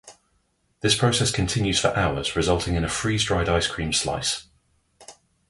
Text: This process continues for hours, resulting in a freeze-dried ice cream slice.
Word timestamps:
This 0.79 0.95
process 0.95 1.31
continues 1.31 1.77
for 1.79 1.95
hours, 1.95 2.35
resulting 2.35 2.73
in 2.73 2.83
a 2.83 2.89
freeze-dried 2.89 3.47
ice 3.47 3.67
cream 3.67 3.93
slice. 3.93 4.47